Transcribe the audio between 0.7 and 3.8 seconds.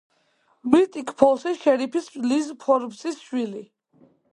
მისტიკ-ფოლსის შერიფის, ლიზ ფორბსის შვილი.